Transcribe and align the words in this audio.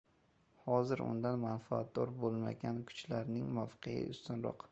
Hozir 0.67 1.03
undan 1.07 1.43
manfaatdor 1.43 2.13
bo‘lmagan 2.23 2.79
kuchlarning 2.87 3.55
mavqei 3.59 4.03
ustunroq. 4.15 4.57